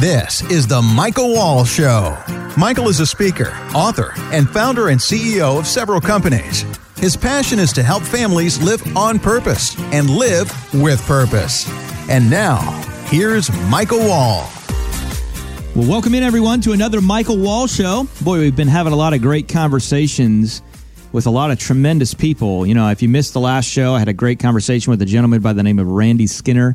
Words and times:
This 0.00 0.40
is 0.50 0.66
the 0.66 0.80
Michael 0.80 1.34
Wall 1.34 1.62
Show. 1.62 2.16
Michael 2.56 2.88
is 2.88 3.00
a 3.00 3.06
speaker, 3.06 3.50
author, 3.74 4.14
and 4.32 4.48
founder 4.48 4.88
and 4.88 4.98
CEO 4.98 5.58
of 5.58 5.66
several 5.66 6.00
companies. 6.00 6.64
His 6.96 7.18
passion 7.18 7.58
is 7.58 7.70
to 7.74 7.82
help 7.82 8.02
families 8.02 8.62
live 8.62 8.96
on 8.96 9.18
purpose 9.18 9.78
and 9.92 10.08
live 10.08 10.50
with 10.72 11.04
purpose. 11.04 11.68
And 12.08 12.30
now, 12.30 12.60
here's 13.08 13.52
Michael 13.68 13.98
Wall. 13.98 14.48
Well, 15.76 15.86
welcome 15.86 16.14
in 16.14 16.22
everyone 16.22 16.62
to 16.62 16.72
another 16.72 17.02
Michael 17.02 17.36
Wall 17.36 17.66
Show. 17.66 18.06
Boy, 18.22 18.38
we've 18.38 18.56
been 18.56 18.68
having 18.68 18.94
a 18.94 18.96
lot 18.96 19.12
of 19.12 19.20
great 19.20 19.48
conversations 19.48 20.62
with 21.12 21.26
a 21.26 21.30
lot 21.30 21.50
of 21.50 21.58
tremendous 21.58 22.14
people. 22.14 22.64
You 22.64 22.72
know, 22.72 22.88
if 22.88 23.02
you 23.02 23.10
missed 23.10 23.34
the 23.34 23.40
last 23.40 23.66
show, 23.66 23.96
I 23.96 23.98
had 23.98 24.08
a 24.08 24.14
great 24.14 24.38
conversation 24.38 24.92
with 24.92 25.02
a 25.02 25.06
gentleman 25.06 25.42
by 25.42 25.52
the 25.52 25.62
name 25.62 25.78
of 25.78 25.88
Randy 25.88 26.26
Skinner. 26.26 26.74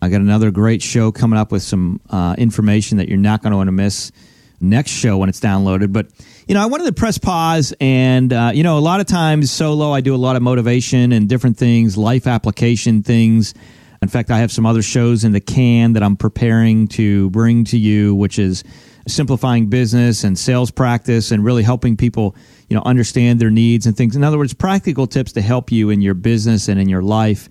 I 0.00 0.08
got 0.08 0.20
another 0.20 0.50
great 0.50 0.82
show 0.82 1.10
coming 1.10 1.38
up 1.38 1.50
with 1.50 1.62
some 1.62 2.00
uh, 2.10 2.34
information 2.38 2.98
that 2.98 3.08
you're 3.08 3.18
not 3.18 3.42
going 3.42 3.50
to 3.50 3.56
want 3.56 3.68
to 3.68 3.72
miss 3.72 4.12
next 4.60 4.90
show 4.90 5.18
when 5.18 5.28
it's 5.28 5.40
downloaded. 5.40 5.92
But, 5.92 6.08
you 6.46 6.54
know, 6.54 6.62
I 6.62 6.66
wanted 6.66 6.84
to 6.84 6.92
press 6.92 7.18
pause. 7.18 7.74
And, 7.80 8.32
uh, 8.32 8.52
you 8.54 8.62
know, 8.62 8.78
a 8.78 8.80
lot 8.80 9.00
of 9.00 9.06
times 9.06 9.50
solo, 9.50 9.92
I 9.92 10.00
do 10.00 10.14
a 10.14 10.16
lot 10.16 10.36
of 10.36 10.42
motivation 10.42 11.12
and 11.12 11.28
different 11.28 11.56
things, 11.56 11.96
life 11.96 12.26
application 12.26 13.02
things. 13.02 13.54
In 14.00 14.08
fact, 14.08 14.30
I 14.30 14.38
have 14.38 14.52
some 14.52 14.66
other 14.66 14.82
shows 14.82 15.24
in 15.24 15.32
the 15.32 15.40
can 15.40 15.94
that 15.94 16.02
I'm 16.02 16.16
preparing 16.16 16.86
to 16.88 17.30
bring 17.30 17.64
to 17.64 17.78
you, 17.78 18.14
which 18.14 18.38
is 18.38 18.62
simplifying 19.08 19.66
business 19.66 20.22
and 20.22 20.38
sales 20.38 20.70
practice 20.70 21.32
and 21.32 21.44
really 21.44 21.62
helping 21.64 21.96
people, 21.96 22.36
you 22.68 22.76
know, 22.76 22.82
understand 22.84 23.40
their 23.40 23.50
needs 23.50 23.86
and 23.86 23.96
things. 23.96 24.14
In 24.14 24.22
other 24.22 24.38
words, 24.38 24.54
practical 24.54 25.06
tips 25.08 25.32
to 25.32 25.40
help 25.40 25.72
you 25.72 25.90
in 25.90 26.02
your 26.02 26.14
business 26.14 26.68
and 26.68 26.78
in 26.78 26.88
your 26.88 27.02
life 27.02 27.48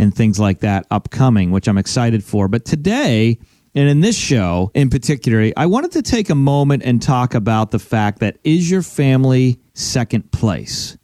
and 0.00 0.14
things 0.14 0.40
like 0.40 0.60
that 0.60 0.86
upcoming, 0.90 1.50
which 1.50 1.68
I'm 1.68 1.76
excited 1.76 2.24
for. 2.24 2.48
But 2.48 2.64
today, 2.64 3.38
and 3.74 3.86
in 3.86 4.00
this 4.00 4.16
show 4.16 4.70
in 4.72 4.88
particular, 4.88 5.52
I 5.58 5.66
wanted 5.66 5.92
to 5.92 6.02
take 6.02 6.30
a 6.30 6.34
moment 6.34 6.84
and 6.84 7.02
talk 7.02 7.34
about 7.34 7.70
the 7.70 7.78
fact 7.78 8.20
that 8.20 8.38
is 8.42 8.70
your 8.70 8.80
family 8.80 9.60
second 9.74 10.32
place? 10.32 10.96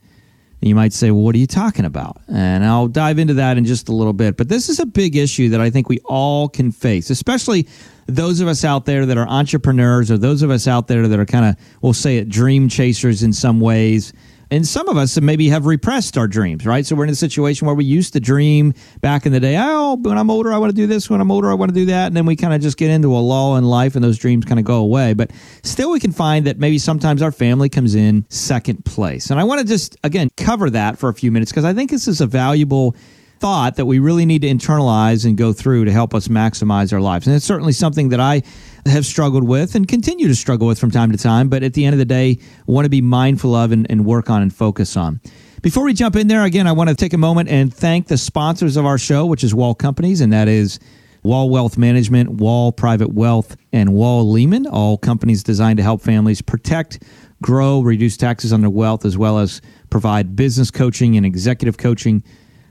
And 0.61 0.69
you 0.69 0.73
might 0.73 0.93
say, 0.93 1.11
well, 1.11 1.21
what 1.21 1.35
are 1.35 1.37
you 1.37 1.45
talking 1.45 1.85
about? 1.85 2.19
And 2.27 2.65
I'll 2.65 2.87
dive 2.87 3.19
into 3.19 3.35
that 3.35 3.59
in 3.59 3.65
just 3.65 3.87
a 3.87 3.93
little 3.93 4.13
bit. 4.13 4.35
But 4.35 4.49
this 4.49 4.67
is 4.67 4.79
a 4.79 4.87
big 4.87 5.15
issue 5.15 5.49
that 5.49 5.61
I 5.61 5.69
think 5.69 5.89
we 5.89 5.99
all 6.05 6.49
can 6.49 6.71
face, 6.71 7.11
especially 7.11 7.67
those 8.07 8.39
of 8.39 8.47
us 8.47 8.65
out 8.65 8.85
there 8.85 9.05
that 9.05 9.17
are 9.19 9.27
entrepreneurs 9.27 10.09
or 10.09 10.17
those 10.17 10.41
of 10.41 10.49
us 10.49 10.67
out 10.67 10.87
there 10.87 11.07
that 11.07 11.19
are 11.19 11.25
kind 11.25 11.45
of, 11.45 11.55
we'll 11.83 11.93
say 11.93 12.17
it, 12.17 12.29
dream 12.29 12.67
chasers 12.67 13.21
in 13.21 13.31
some 13.31 13.59
ways 13.59 14.11
and 14.49 14.65
some 14.65 14.87
of 14.87 14.97
us 14.97 15.19
maybe 15.19 15.49
have 15.49 15.65
repressed 15.65 16.17
our 16.17 16.27
dreams, 16.27 16.65
right? 16.65 16.85
So 16.85 16.95
we're 16.95 17.03
in 17.03 17.09
a 17.09 17.15
situation 17.15 17.65
where 17.65 17.75
we 17.75 17.85
used 17.85 18.13
to 18.13 18.19
dream 18.19 18.73
back 19.01 19.25
in 19.25 19.31
the 19.31 19.39
day, 19.39 19.57
oh, 19.59 19.97
when 20.01 20.17
I'm 20.17 20.29
older, 20.29 20.53
I 20.53 20.57
want 20.57 20.69
to 20.69 20.75
do 20.75 20.87
this. 20.87 21.09
When 21.09 21.19
I'm 21.19 21.31
older, 21.31 21.51
I 21.51 21.53
want 21.53 21.69
to 21.69 21.75
do 21.75 21.85
that. 21.87 22.07
And 22.07 22.15
then 22.15 22.25
we 22.25 22.35
kind 22.35 22.53
of 22.53 22.61
just 22.61 22.77
get 22.77 22.89
into 22.89 23.15
a 23.15 23.19
lull 23.19 23.57
in 23.57 23.65
life 23.65 23.95
and 23.95 24.03
those 24.03 24.17
dreams 24.17 24.45
kind 24.45 24.59
of 24.59 24.65
go 24.65 24.77
away. 24.77 25.13
But 25.13 25.31
still, 25.63 25.91
we 25.91 25.99
can 25.99 26.11
find 26.11 26.47
that 26.47 26.57
maybe 26.59 26.77
sometimes 26.77 27.21
our 27.21 27.31
family 27.31 27.69
comes 27.69 27.95
in 27.95 28.25
second 28.29 28.85
place. 28.85 29.29
And 29.29 29.39
I 29.39 29.43
want 29.43 29.61
to 29.61 29.67
just, 29.67 29.97
again, 30.03 30.29
cover 30.37 30.69
that 30.69 30.97
for 30.97 31.09
a 31.09 31.13
few 31.13 31.31
minutes 31.31 31.51
because 31.51 31.65
I 31.65 31.73
think 31.73 31.91
this 31.91 32.07
is 32.07 32.21
a 32.21 32.27
valuable 32.27 32.95
thought 33.39 33.75
that 33.75 33.85
we 33.85 33.99
really 33.99 34.25
need 34.25 34.41
to 34.41 34.47
internalize 34.47 35.25
and 35.25 35.37
go 35.37 35.53
through 35.53 35.85
to 35.85 35.91
help 35.91 36.13
us 36.13 36.27
maximize 36.27 36.91
our 36.93 37.01
lives. 37.01 37.27
And 37.27 37.35
it's 37.35 37.45
certainly 37.45 37.73
something 37.73 38.09
that 38.09 38.19
I 38.19 38.43
have 38.85 39.05
struggled 39.05 39.43
with 39.43 39.75
and 39.75 39.87
continue 39.87 40.27
to 40.27 40.35
struggle 40.35 40.67
with 40.67 40.79
from 40.79 40.91
time 40.91 41.11
to 41.11 41.17
time, 41.17 41.49
but 41.49 41.63
at 41.63 41.73
the 41.73 41.85
end 41.85 41.93
of 41.93 41.99
the 41.99 42.05
day, 42.05 42.39
want 42.65 42.85
to 42.85 42.89
be 42.89 43.01
mindful 43.01 43.55
of 43.55 43.71
and, 43.71 43.89
and 43.89 44.05
work 44.05 44.29
on 44.29 44.41
and 44.41 44.53
focus 44.53 44.97
on. 44.97 45.19
Before 45.61 45.83
we 45.83 45.93
jump 45.93 46.15
in 46.15 46.27
there, 46.27 46.43
again, 46.43 46.67
I 46.67 46.71
want 46.71 46.89
to 46.89 46.95
take 46.95 47.13
a 47.13 47.17
moment 47.17 47.49
and 47.49 47.73
thank 47.73 48.07
the 48.07 48.17
sponsors 48.17 48.77
of 48.77 48.85
our 48.85 48.97
show, 48.97 49.25
which 49.25 49.43
is 49.43 49.53
Wall 49.53 49.75
Companies, 49.75 50.21
and 50.21 50.31
that 50.31 50.47
is 50.47 50.79
Wall 51.23 51.49
Wealth 51.49 51.77
Management, 51.77 52.29
Wall 52.29 52.71
Private 52.71 53.13
Wealth, 53.13 53.57
and 53.73 53.93
Wall 53.93 54.29
Lehman, 54.29 54.65
all 54.67 54.97
companies 54.97 55.43
designed 55.43 55.77
to 55.77 55.83
help 55.83 56.01
families 56.01 56.41
protect, 56.41 57.03
grow, 57.41 57.81
reduce 57.81 58.17
taxes 58.17 58.53
on 58.53 58.61
their 58.61 58.69
wealth, 58.69 59.03
as 59.03 59.17
well 59.17 59.39
as 59.39 59.61
provide 59.89 60.35
business 60.35 60.71
coaching 60.71 61.17
and 61.17 61.25
executive 61.25 61.77
coaching 61.77 62.23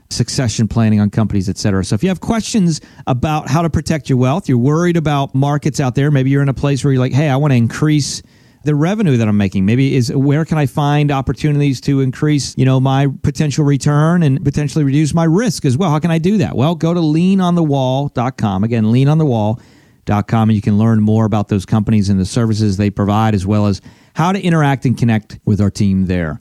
succession 0.09 0.67
planning 0.67 0.99
on 0.99 1.09
companies, 1.09 1.49
et 1.49 1.57
cetera. 1.57 1.83
So 1.83 1.95
if 1.95 2.03
you 2.03 2.09
have 2.09 2.21
questions 2.21 2.81
about 3.07 3.49
how 3.49 3.61
to 3.61 3.69
protect 3.69 4.09
your 4.09 4.17
wealth, 4.17 4.47
you're 4.47 4.57
worried 4.57 4.97
about 4.97 5.35
markets 5.35 5.79
out 5.79 5.95
there, 5.95 6.11
maybe 6.11 6.29
you're 6.29 6.41
in 6.41 6.49
a 6.49 6.53
place 6.53 6.83
where 6.83 6.93
you're 6.93 6.99
like, 6.99 7.13
hey, 7.13 7.29
I 7.29 7.35
want 7.35 7.51
to 7.51 7.57
increase 7.57 8.21
the 8.63 8.75
revenue 8.75 9.17
that 9.17 9.27
I'm 9.27 9.37
making. 9.37 9.65
Maybe 9.65 9.95
is 9.95 10.13
where 10.13 10.43
can 10.43 10.57
I 10.57 10.65
find 10.65 11.11
opportunities 11.11 11.79
to 11.81 12.01
increase, 12.01 12.53
you 12.57 12.65
know, 12.65 12.79
my 12.79 13.07
potential 13.21 13.63
return 13.63 14.23
and 14.23 14.43
potentially 14.43 14.83
reduce 14.83 15.13
my 15.13 15.23
risk 15.23 15.63
as 15.63 15.77
well. 15.77 15.89
How 15.89 15.99
can 15.99 16.11
I 16.11 16.17
do 16.17 16.37
that? 16.39 16.55
Well, 16.55 16.75
go 16.75 16.93
to 16.93 16.99
leanonthewall.com. 16.99 18.63
Again, 18.63 18.85
leanonthewall.com 18.85 20.49
and 20.49 20.55
you 20.55 20.61
can 20.61 20.77
learn 20.77 20.99
more 20.99 21.25
about 21.25 21.47
those 21.47 21.65
companies 21.65 22.09
and 22.09 22.19
the 22.19 22.25
services 22.25 22.77
they 22.77 22.89
provide 22.89 23.35
as 23.35 23.45
well 23.45 23.67
as 23.67 23.81
how 24.15 24.31
to 24.31 24.41
interact 24.41 24.85
and 24.85 24.97
connect 24.97 25.39
with 25.45 25.61
our 25.61 25.69
team 25.71 26.07
there. 26.07 26.39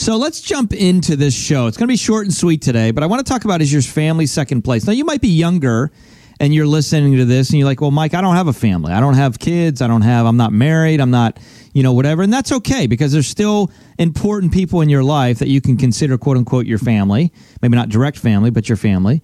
So 0.00 0.16
let's 0.16 0.40
jump 0.40 0.72
into 0.72 1.14
this 1.14 1.34
show. 1.34 1.66
It's 1.66 1.76
going 1.76 1.86
to 1.86 1.92
be 1.92 1.98
short 1.98 2.24
and 2.24 2.32
sweet 2.32 2.62
today, 2.62 2.90
but 2.90 3.02
I 3.02 3.06
want 3.06 3.24
to 3.24 3.30
talk 3.30 3.44
about 3.44 3.60
is 3.60 3.70
your 3.70 3.82
family 3.82 4.24
second 4.24 4.62
place. 4.62 4.86
Now, 4.86 4.94
you 4.94 5.04
might 5.04 5.20
be 5.20 5.28
younger 5.28 5.92
and 6.40 6.54
you're 6.54 6.66
listening 6.66 7.18
to 7.18 7.26
this 7.26 7.50
and 7.50 7.58
you're 7.58 7.68
like, 7.68 7.82
well, 7.82 7.90
Mike, 7.90 8.14
I 8.14 8.22
don't 8.22 8.34
have 8.34 8.48
a 8.48 8.54
family. 8.54 8.94
I 8.94 9.00
don't 9.00 9.12
have 9.12 9.38
kids. 9.38 9.82
I 9.82 9.88
don't 9.88 10.00
have, 10.00 10.24
I'm 10.24 10.38
not 10.38 10.54
married. 10.54 11.02
I'm 11.02 11.10
not, 11.10 11.38
you 11.74 11.82
know, 11.82 11.92
whatever. 11.92 12.22
And 12.22 12.32
that's 12.32 12.50
okay 12.50 12.86
because 12.86 13.12
there's 13.12 13.26
still 13.26 13.70
important 13.98 14.54
people 14.54 14.80
in 14.80 14.88
your 14.88 15.04
life 15.04 15.38
that 15.40 15.48
you 15.48 15.60
can 15.60 15.76
consider, 15.76 16.16
quote 16.16 16.38
unquote, 16.38 16.64
your 16.64 16.78
family. 16.78 17.30
Maybe 17.60 17.76
not 17.76 17.90
direct 17.90 18.16
family, 18.16 18.48
but 18.48 18.70
your 18.70 18.76
family. 18.76 19.20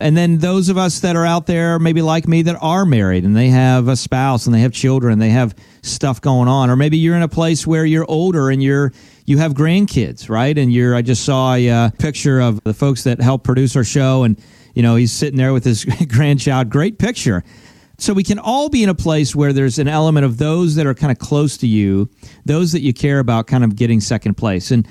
And 0.00 0.16
then 0.16 0.38
those 0.38 0.68
of 0.68 0.76
us 0.76 1.00
that 1.00 1.14
are 1.14 1.24
out 1.24 1.46
there, 1.46 1.78
maybe 1.78 2.02
like 2.02 2.26
me, 2.26 2.42
that 2.42 2.56
are 2.60 2.84
married 2.84 3.24
and 3.24 3.36
they 3.36 3.48
have 3.48 3.86
a 3.86 3.96
spouse 3.96 4.46
and 4.46 4.54
they 4.54 4.60
have 4.60 4.72
children, 4.72 5.18
they 5.18 5.30
have 5.30 5.54
stuff 5.82 6.20
going 6.20 6.48
on. 6.48 6.68
Or 6.68 6.76
maybe 6.76 6.98
you're 6.98 7.14
in 7.16 7.22
a 7.22 7.28
place 7.28 7.66
where 7.66 7.84
you're 7.84 8.08
older 8.08 8.50
and 8.50 8.62
you're 8.62 8.92
you 9.26 9.38
have 9.38 9.54
grandkids, 9.54 10.28
right? 10.28 10.56
And 10.56 10.72
you're 10.72 10.94
I 10.94 11.02
just 11.02 11.24
saw 11.24 11.54
a 11.54 11.70
uh, 11.70 11.90
picture 11.98 12.40
of 12.40 12.62
the 12.64 12.74
folks 12.74 13.04
that 13.04 13.20
help 13.20 13.44
produce 13.44 13.76
our 13.76 13.84
show, 13.84 14.24
and 14.24 14.38
you 14.74 14.82
know 14.82 14.96
he's 14.96 15.12
sitting 15.12 15.38
there 15.38 15.52
with 15.52 15.64
his 15.64 15.84
grandchild. 16.08 16.70
Great 16.70 16.98
picture. 16.98 17.44
So 17.96 18.12
we 18.12 18.24
can 18.24 18.40
all 18.40 18.68
be 18.68 18.82
in 18.82 18.88
a 18.88 18.94
place 18.94 19.36
where 19.36 19.52
there's 19.52 19.78
an 19.78 19.86
element 19.86 20.26
of 20.26 20.36
those 20.38 20.74
that 20.74 20.86
are 20.86 20.94
kind 20.94 21.12
of 21.12 21.18
close 21.18 21.56
to 21.58 21.68
you, 21.68 22.10
those 22.44 22.72
that 22.72 22.80
you 22.80 22.92
care 22.92 23.20
about, 23.20 23.46
kind 23.46 23.62
of 23.62 23.76
getting 23.76 24.00
second 24.00 24.34
place. 24.34 24.72
And 24.72 24.86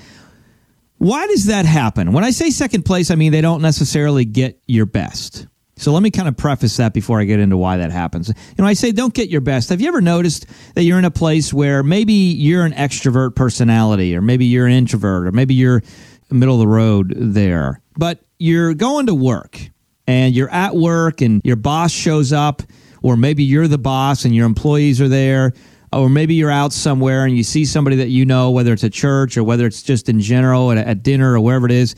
why 1.04 1.26
does 1.26 1.46
that 1.46 1.66
happen? 1.66 2.12
When 2.12 2.24
I 2.24 2.30
say 2.30 2.48
second 2.48 2.84
place, 2.84 3.10
I 3.10 3.14
mean 3.14 3.30
they 3.30 3.42
don't 3.42 3.60
necessarily 3.60 4.24
get 4.24 4.58
your 4.66 4.86
best. 4.86 5.46
So 5.76 5.92
let 5.92 6.02
me 6.02 6.10
kind 6.10 6.28
of 6.28 6.36
preface 6.36 6.78
that 6.78 6.94
before 6.94 7.20
I 7.20 7.24
get 7.24 7.40
into 7.40 7.58
why 7.58 7.76
that 7.76 7.90
happens. 7.90 8.28
You 8.28 8.34
know, 8.62 8.64
I 8.64 8.72
say 8.72 8.90
don't 8.90 9.12
get 9.12 9.28
your 9.28 9.42
best. 9.42 9.68
Have 9.68 9.82
you 9.82 9.88
ever 9.88 10.00
noticed 10.00 10.46
that 10.74 10.84
you're 10.84 10.98
in 10.98 11.04
a 11.04 11.10
place 11.10 11.52
where 11.52 11.82
maybe 11.82 12.14
you're 12.14 12.64
an 12.64 12.72
extrovert 12.72 13.34
personality, 13.34 14.16
or 14.16 14.22
maybe 14.22 14.46
you're 14.46 14.66
an 14.66 14.72
introvert, 14.72 15.26
or 15.26 15.32
maybe 15.32 15.52
you're 15.52 15.82
middle 16.30 16.54
of 16.54 16.60
the 16.60 16.68
road 16.68 17.12
there, 17.16 17.80
but 17.96 18.20
you're 18.38 18.72
going 18.72 19.06
to 19.06 19.14
work 19.14 19.60
and 20.06 20.34
you're 20.34 20.50
at 20.50 20.74
work 20.74 21.20
and 21.20 21.42
your 21.44 21.56
boss 21.56 21.92
shows 21.92 22.32
up, 22.32 22.62
or 23.02 23.16
maybe 23.16 23.44
you're 23.44 23.68
the 23.68 23.78
boss 23.78 24.24
and 24.24 24.34
your 24.34 24.46
employees 24.46 25.00
are 25.02 25.08
there, 25.08 25.52
or 25.94 26.08
maybe 26.08 26.34
you're 26.34 26.50
out 26.50 26.72
somewhere 26.72 27.24
and 27.24 27.36
you 27.36 27.42
see 27.42 27.64
somebody 27.64 27.96
that 27.96 28.08
you 28.08 28.24
know, 28.24 28.50
whether 28.50 28.72
it's 28.72 28.84
a 28.84 28.90
church 28.90 29.36
or 29.36 29.44
whether 29.44 29.66
it's 29.66 29.82
just 29.82 30.08
in 30.08 30.20
general 30.20 30.72
at, 30.72 30.78
at 30.78 31.02
dinner 31.02 31.34
or 31.34 31.40
wherever 31.40 31.66
it 31.66 31.72
is 31.72 31.94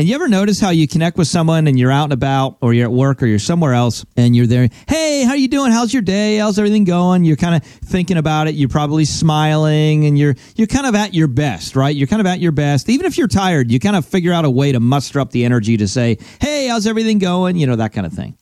and 0.00 0.08
you 0.08 0.14
ever 0.14 0.28
notice 0.28 0.58
how 0.60 0.70
you 0.70 0.88
connect 0.88 1.18
with 1.18 1.28
someone 1.28 1.66
and 1.66 1.78
you're 1.78 1.90
out 1.90 2.04
and 2.04 2.12
about 2.14 2.56
or 2.62 2.72
you're 2.72 2.86
at 2.86 2.92
work 2.92 3.22
or 3.22 3.26
you're 3.26 3.38
somewhere 3.38 3.74
else 3.74 4.04
and 4.16 4.34
you're 4.34 4.46
there, 4.46 4.68
hey, 4.88 5.24
how 5.24 5.32
are 5.32 5.36
you 5.36 5.46
doing? 5.46 5.72
How's 5.72 5.92
your 5.92 6.00
day? 6.00 6.38
How's 6.38 6.58
everything 6.58 6.84
going? 6.84 7.24
You're 7.24 7.36
kind 7.36 7.54
of 7.54 7.62
thinking 7.62 8.16
about 8.16 8.48
it. 8.48 8.54
You're 8.54 8.70
probably 8.70 9.04
smiling 9.04 10.06
and 10.06 10.18
you're 10.18 10.36
you're 10.56 10.68
kind 10.68 10.86
of 10.86 10.94
at 10.94 11.12
your 11.12 11.28
best, 11.28 11.76
right? 11.76 11.94
You're 11.94 12.06
kind 12.06 12.20
of 12.20 12.26
at 12.26 12.40
your 12.40 12.52
best. 12.52 12.88
Even 12.88 13.04
if 13.04 13.18
you're 13.18 13.28
tired, 13.28 13.70
you 13.70 13.78
kind 13.78 13.94
of 13.94 14.06
figure 14.06 14.32
out 14.32 14.46
a 14.46 14.50
way 14.50 14.72
to 14.72 14.80
muster 14.80 15.20
up 15.20 15.32
the 15.32 15.44
energy 15.44 15.76
to 15.76 15.86
say, 15.86 16.16
hey, 16.40 16.68
how's 16.68 16.86
everything 16.86 17.18
going? 17.18 17.56
You 17.56 17.66
know, 17.66 17.76
that 17.76 17.92
kind 17.92 18.06
of 18.06 18.12
thing. 18.14 18.38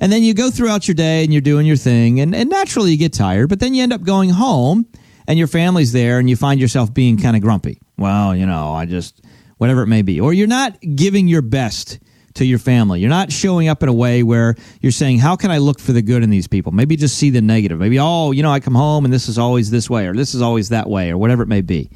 And 0.00 0.10
then 0.10 0.22
you 0.22 0.34
go 0.34 0.50
throughout 0.50 0.88
your 0.88 0.94
day 0.94 1.22
and 1.24 1.32
you're 1.32 1.42
doing 1.42 1.66
your 1.66 1.76
thing 1.76 2.20
and, 2.20 2.34
and 2.34 2.48
naturally 2.48 2.92
you 2.92 2.96
get 2.96 3.12
tired, 3.12 3.48
but 3.48 3.60
then 3.60 3.74
you 3.74 3.82
end 3.82 3.92
up 3.92 4.02
going 4.02 4.30
home 4.30 4.86
and 5.28 5.38
your 5.38 5.48
family's 5.48 5.92
there 5.92 6.18
and 6.18 6.28
you 6.28 6.36
find 6.36 6.58
yourself 6.58 6.92
being 6.92 7.18
kind 7.18 7.36
of 7.36 7.42
grumpy. 7.42 7.78
Well, 7.98 8.34
you 8.34 8.46
know, 8.46 8.72
I 8.72 8.86
just 8.86 9.20
whatever 9.58 9.82
it 9.82 9.88
may 9.88 10.00
be. 10.00 10.18
Or 10.20 10.32
you're 10.32 10.46
not 10.46 10.78
giving 10.96 11.28
your 11.28 11.42
best 11.42 11.98
to 12.34 12.46
your 12.46 12.58
family. 12.58 13.00
You're 13.00 13.10
not 13.10 13.30
showing 13.30 13.68
up 13.68 13.82
in 13.82 13.90
a 13.90 13.92
way 13.92 14.22
where 14.22 14.54
you're 14.80 14.90
saying, 14.90 15.18
How 15.18 15.36
can 15.36 15.50
I 15.50 15.58
look 15.58 15.78
for 15.78 15.92
the 15.92 16.00
good 16.00 16.22
in 16.22 16.30
these 16.30 16.48
people? 16.48 16.72
Maybe 16.72 16.96
just 16.96 17.18
see 17.18 17.28
the 17.28 17.42
negative. 17.42 17.78
Maybe, 17.78 17.98
oh, 17.98 18.32
you 18.32 18.42
know, 18.42 18.50
I 18.50 18.60
come 18.60 18.74
home 18.74 19.04
and 19.04 19.12
this 19.12 19.28
is 19.28 19.36
always 19.36 19.70
this 19.70 19.90
way, 19.90 20.06
or 20.06 20.14
this 20.14 20.34
is 20.34 20.40
always 20.40 20.70
that 20.70 20.88
way, 20.88 21.10
or 21.10 21.18
whatever 21.18 21.42
it 21.42 21.48
may 21.48 21.60
be. 21.60 21.90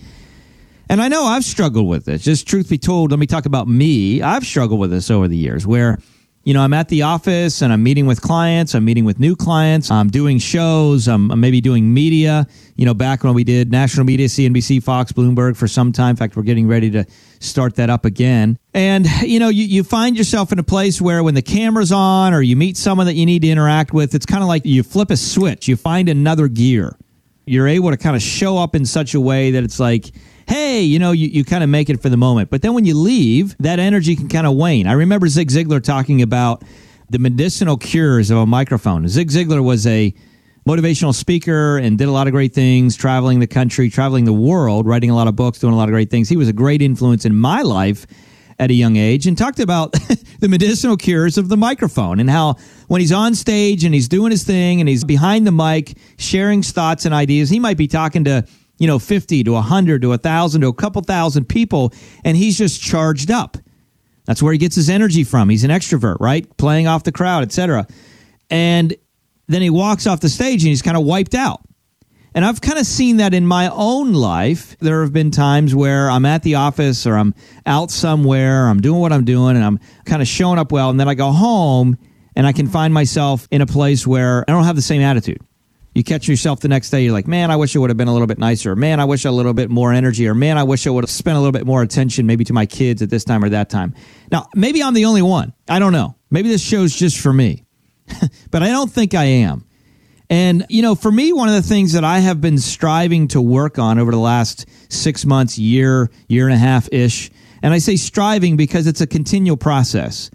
And 0.90 1.00
I 1.00 1.08
know 1.08 1.24
I've 1.24 1.44
struggled 1.44 1.88
with 1.88 2.04
this. 2.04 2.22
Just 2.22 2.46
truth 2.46 2.68
be 2.68 2.76
told, 2.76 3.10
let 3.10 3.18
me 3.18 3.26
talk 3.26 3.46
about 3.46 3.66
me. 3.66 4.20
I've 4.20 4.44
struggled 4.44 4.78
with 4.78 4.90
this 4.90 5.10
over 5.10 5.26
the 5.26 5.36
years 5.36 5.66
where 5.66 5.98
you 6.44 6.52
know, 6.52 6.60
I'm 6.60 6.74
at 6.74 6.88
the 6.88 7.02
office 7.02 7.62
and 7.62 7.72
I'm 7.72 7.82
meeting 7.82 8.04
with 8.04 8.20
clients. 8.20 8.74
I'm 8.74 8.84
meeting 8.84 9.06
with 9.06 9.18
new 9.18 9.34
clients. 9.34 9.90
I'm 9.90 10.08
doing 10.08 10.38
shows. 10.38 11.08
I'm, 11.08 11.40
maybe 11.40 11.62
doing 11.62 11.92
media. 11.92 12.46
You 12.76 12.84
know, 12.84 12.92
back 12.92 13.24
when 13.24 13.32
we 13.32 13.44
did 13.44 13.70
national 13.70 14.04
media, 14.04 14.26
CNBC, 14.26 14.82
Fox, 14.82 15.10
Bloomberg 15.10 15.56
for 15.56 15.66
some 15.66 15.90
time. 15.90 16.10
In 16.10 16.16
fact, 16.16 16.36
we're 16.36 16.42
getting 16.42 16.68
ready 16.68 16.90
to 16.90 17.06
start 17.40 17.76
that 17.76 17.88
up 17.88 18.04
again. 18.04 18.58
And, 18.74 19.06
you 19.22 19.38
know, 19.38 19.48
you, 19.48 19.64
you 19.64 19.84
find 19.84 20.18
yourself 20.18 20.52
in 20.52 20.58
a 20.58 20.62
place 20.62 21.00
where 21.00 21.22
when 21.22 21.34
the 21.34 21.42
camera's 21.42 21.92
on 21.92 22.34
or 22.34 22.42
you 22.42 22.56
meet 22.56 22.76
someone 22.76 23.06
that 23.06 23.14
you 23.14 23.24
need 23.24 23.40
to 23.42 23.48
interact 23.48 23.94
with, 23.94 24.14
it's 24.14 24.26
kind 24.26 24.42
of 24.42 24.48
like 24.48 24.66
you 24.66 24.82
flip 24.82 25.10
a 25.10 25.16
switch, 25.16 25.66
you 25.66 25.76
find 25.76 26.10
another 26.10 26.48
gear. 26.48 26.94
You're 27.46 27.68
able 27.68 27.90
to 27.90 27.96
kind 27.96 28.16
of 28.16 28.22
show 28.22 28.58
up 28.58 28.74
in 28.74 28.84
such 28.84 29.14
a 29.14 29.20
way 29.20 29.52
that 29.52 29.64
it's 29.64 29.80
like, 29.80 30.12
hey, 30.48 30.82
you 30.82 30.98
know, 30.98 31.12
you, 31.12 31.28
you 31.28 31.44
kind 31.44 31.64
of 31.64 31.70
make 31.70 31.88
it 31.88 32.00
for 32.00 32.08
the 32.08 32.16
moment. 32.16 32.50
But 32.50 32.62
then 32.62 32.74
when 32.74 32.84
you 32.84 32.94
leave, 32.94 33.56
that 33.58 33.78
energy 33.78 34.16
can 34.16 34.28
kind 34.28 34.46
of 34.46 34.54
wane. 34.54 34.86
I 34.86 34.92
remember 34.92 35.28
Zig 35.28 35.48
Ziglar 35.48 35.82
talking 35.82 36.22
about 36.22 36.62
the 37.10 37.18
medicinal 37.18 37.76
cures 37.76 38.30
of 38.30 38.38
a 38.38 38.46
microphone. 38.46 39.06
Zig 39.08 39.30
Ziglar 39.30 39.62
was 39.62 39.86
a 39.86 40.14
motivational 40.66 41.14
speaker 41.14 41.76
and 41.76 41.98
did 41.98 42.08
a 42.08 42.10
lot 42.10 42.26
of 42.26 42.32
great 42.32 42.54
things, 42.54 42.96
traveling 42.96 43.40
the 43.40 43.46
country, 43.46 43.90
traveling 43.90 44.24
the 44.24 44.32
world, 44.32 44.86
writing 44.86 45.10
a 45.10 45.14
lot 45.14 45.28
of 45.28 45.36
books, 45.36 45.58
doing 45.58 45.74
a 45.74 45.76
lot 45.76 45.88
of 45.88 45.92
great 45.92 46.10
things. 46.10 46.28
He 46.28 46.36
was 46.36 46.48
a 46.48 46.52
great 46.52 46.80
influence 46.80 47.24
in 47.24 47.34
my 47.36 47.62
life 47.62 48.06
at 48.58 48.70
a 48.70 48.74
young 48.74 48.96
age 48.96 49.26
and 49.26 49.36
talked 49.36 49.60
about 49.60 49.92
the 50.40 50.48
medicinal 50.48 50.96
cures 50.96 51.36
of 51.36 51.48
the 51.48 51.56
microphone 51.56 52.20
and 52.20 52.30
how 52.30 52.54
when 52.86 53.00
he's 53.00 53.12
on 53.12 53.34
stage 53.34 53.84
and 53.84 53.92
he's 53.92 54.08
doing 54.08 54.30
his 54.30 54.44
thing 54.44 54.80
and 54.80 54.88
he's 54.88 55.04
behind 55.04 55.46
the 55.46 55.52
mic 55.52 55.96
sharing 56.18 56.62
thoughts 56.62 57.04
and 57.04 57.14
ideas, 57.14 57.50
he 57.50 57.58
might 57.58 57.76
be 57.76 57.88
talking 57.88 58.24
to 58.24 58.46
you 58.78 58.86
know, 58.86 58.98
50 58.98 59.44
to 59.44 59.52
100 59.52 60.02
to 60.02 60.08
1,000 60.08 60.60
to 60.60 60.68
a 60.68 60.72
couple 60.72 61.02
thousand 61.02 61.48
people, 61.48 61.92
and 62.24 62.36
he's 62.36 62.58
just 62.58 62.80
charged 62.80 63.30
up. 63.30 63.56
That's 64.26 64.42
where 64.42 64.52
he 64.52 64.58
gets 64.58 64.74
his 64.74 64.88
energy 64.88 65.24
from. 65.24 65.48
He's 65.48 65.64
an 65.64 65.70
extrovert, 65.70 66.16
right? 66.18 66.56
Playing 66.56 66.86
off 66.86 67.04
the 67.04 67.12
crowd, 67.12 67.42
etc. 67.42 67.86
And 68.50 68.94
then 69.46 69.62
he 69.62 69.70
walks 69.70 70.06
off 70.06 70.20
the 70.20 70.28
stage 70.28 70.62
and 70.62 70.68
he's 70.68 70.82
kind 70.82 70.96
of 70.96 71.04
wiped 71.04 71.34
out. 71.34 71.60
And 72.34 72.44
I've 72.44 72.60
kind 72.60 72.78
of 72.78 72.86
seen 72.86 73.18
that 73.18 73.32
in 73.32 73.46
my 73.46 73.68
own 73.68 74.12
life. 74.12 74.76
There 74.80 75.02
have 75.02 75.12
been 75.12 75.30
times 75.30 75.74
where 75.74 76.10
I'm 76.10 76.24
at 76.24 76.42
the 76.42 76.56
office 76.56 77.06
or 77.06 77.16
I'm 77.16 77.34
out 77.64 77.92
somewhere, 77.92 78.66
I'm 78.66 78.80
doing 78.80 79.00
what 79.00 79.12
I'm 79.12 79.24
doing, 79.24 79.54
and 79.54 79.64
I'm 79.64 79.78
kind 80.04 80.20
of 80.20 80.26
showing 80.26 80.58
up 80.58 80.72
well. 80.72 80.90
And 80.90 80.98
then 80.98 81.08
I 81.08 81.14
go 81.14 81.30
home 81.30 81.96
and 82.34 82.46
I 82.46 82.52
can 82.52 82.66
find 82.66 82.92
myself 82.92 83.46
in 83.52 83.60
a 83.60 83.66
place 83.66 84.04
where 84.04 84.44
I 84.48 84.52
don't 84.52 84.64
have 84.64 84.74
the 84.74 84.82
same 84.82 85.00
attitude 85.00 85.40
you 85.94 86.02
catch 86.02 86.26
yourself 86.26 86.60
the 86.60 86.68
next 86.68 86.90
day, 86.90 87.04
you're 87.04 87.12
like, 87.12 87.28
man, 87.28 87.50
I 87.50 87.56
wish 87.56 87.76
I 87.76 87.78
would 87.78 87.90
have 87.90 87.96
been 87.96 88.08
a 88.08 88.12
little 88.12 88.26
bit 88.26 88.38
nicer. 88.38 88.74
Man, 88.74 88.98
I 88.98 89.04
wish 89.04 89.24
a 89.24 89.30
little 89.30 89.54
bit 89.54 89.70
more 89.70 89.92
energy. 89.92 90.26
Or 90.26 90.34
man, 90.34 90.58
I 90.58 90.64
wish 90.64 90.86
I 90.86 90.90
would 90.90 91.04
have 91.04 91.10
spent 91.10 91.36
a 91.36 91.40
little 91.40 91.52
bit 91.52 91.66
more 91.66 91.82
attention 91.82 92.26
maybe 92.26 92.44
to 92.44 92.52
my 92.52 92.66
kids 92.66 93.00
at 93.00 93.10
this 93.10 93.22
time 93.22 93.44
or 93.44 93.48
that 93.50 93.70
time. 93.70 93.94
Now, 94.30 94.48
maybe 94.54 94.82
I'm 94.82 94.94
the 94.94 95.04
only 95.04 95.22
one. 95.22 95.52
I 95.68 95.78
don't 95.78 95.92
know. 95.92 96.16
Maybe 96.30 96.48
this 96.48 96.62
show's 96.62 96.94
just 96.94 97.20
for 97.20 97.32
me, 97.32 97.64
but 98.50 98.62
I 98.62 98.68
don't 98.68 98.90
think 98.90 99.14
I 99.14 99.24
am. 99.24 99.66
And, 100.28 100.66
you 100.68 100.82
know, 100.82 100.96
for 100.96 101.12
me, 101.12 101.32
one 101.32 101.48
of 101.48 101.54
the 101.54 101.62
things 101.62 101.92
that 101.92 102.02
I 102.02 102.18
have 102.18 102.40
been 102.40 102.58
striving 102.58 103.28
to 103.28 103.40
work 103.40 103.78
on 103.78 103.98
over 104.00 104.10
the 104.10 104.18
last 104.18 104.66
six 104.88 105.24
months, 105.24 105.58
year, 105.58 106.10
year 106.28 106.46
and 106.46 106.54
a 106.54 106.58
half 106.58 106.88
ish, 106.90 107.30
and 107.62 107.72
I 107.72 107.78
say 107.78 107.94
striving 107.96 108.56
because 108.56 108.86
it's 108.86 109.00
a 109.00 109.06
continual 109.06 109.56
process 109.56 110.30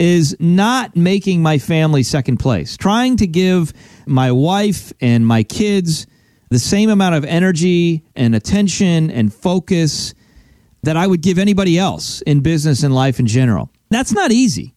is 0.00 0.34
not 0.40 0.96
making 0.96 1.42
my 1.42 1.58
family 1.58 2.02
second 2.02 2.38
place, 2.38 2.78
trying 2.78 3.18
to 3.18 3.26
give 3.26 3.74
my 4.06 4.32
wife 4.32 4.94
and 5.00 5.26
my 5.26 5.42
kids 5.42 6.06
the 6.48 6.58
same 6.58 6.88
amount 6.88 7.14
of 7.14 7.24
energy 7.26 8.02
and 8.16 8.34
attention 8.34 9.10
and 9.10 9.32
focus 9.32 10.14
that 10.82 10.96
I 10.96 11.06
would 11.06 11.20
give 11.20 11.38
anybody 11.38 11.78
else 11.78 12.22
in 12.22 12.40
business 12.40 12.82
and 12.82 12.94
life 12.94 13.20
in 13.20 13.26
general. 13.26 13.70
That's 13.90 14.12
not 14.12 14.32
easy. 14.32 14.74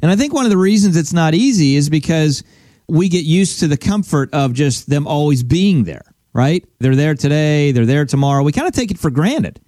And 0.00 0.12
I 0.12 0.16
think 0.16 0.32
one 0.32 0.44
of 0.44 0.50
the 0.50 0.56
reasons 0.56 0.96
it's 0.96 1.12
not 1.12 1.34
easy 1.34 1.74
is 1.74 1.90
because 1.90 2.44
we 2.88 3.08
get 3.08 3.24
used 3.24 3.58
to 3.60 3.66
the 3.66 3.76
comfort 3.76 4.32
of 4.32 4.52
just 4.52 4.88
them 4.88 5.08
always 5.08 5.42
being 5.42 5.82
there, 5.84 6.14
right? 6.32 6.64
They're 6.78 6.96
there 6.96 7.16
today, 7.16 7.72
they're 7.72 7.84
there 7.84 8.04
tomorrow. 8.04 8.44
We 8.44 8.52
kind 8.52 8.68
of 8.68 8.74
take 8.74 8.92
it 8.92 8.98
for 8.98 9.10
granted. 9.10 9.60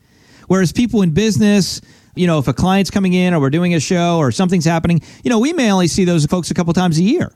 Whereas 0.47 0.73
people 0.73 1.03
in 1.03 1.11
business, 1.11 1.81
you 2.17 2.27
know, 2.27 2.39
if 2.39 2.49
a 2.49 2.53
client's 2.53 2.91
coming 2.91 3.13
in 3.13 3.35
or 3.35 3.41
we're 3.41 3.51
doing 3.51 3.75
a 3.75 3.81
show 3.81 4.19
or 4.19 4.31
something's 4.31 4.65
happening, 4.65 5.01
you 5.23 5.31
know, 5.31 5.39
we 5.39 5.53
may 5.53 5.71
only 5.71 5.89
see 5.89 6.05
those 6.05 6.27
folks 6.27 6.51
a 6.51 6.55
couple 6.55 6.73
times 6.73 6.99
a 6.99 7.03
year. 7.03 7.35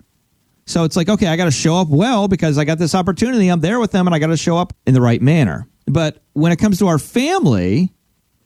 So 0.67 0.85
it's 0.85 0.97
like, 0.97 1.09
okay, 1.09 1.27
I 1.29 1.37
got 1.37 1.47
to 1.47 1.51
show 1.51 1.77
up 1.77 1.89
well 1.89 2.29
because 2.29 2.59
I 2.59 2.65
got 2.65 2.79
this 2.79 2.95
opportunity. 2.95 3.49
I'm 3.49 3.61
there 3.61 3.81
with 3.81 3.91
them 3.91 4.07
and 4.07 4.15
I 4.15 4.19
got 4.19 4.27
to 4.27 4.37
show 4.37 4.59
up 4.59 4.75
in 4.87 4.93
the 4.93 5.01
right 5.01 5.23
manner. 5.23 5.67
But 5.87 6.23
when 6.35 6.53
it 6.53 6.57
comes 6.57 6.79
to 6.81 6.89
our 6.89 6.99
family, 6.99 7.95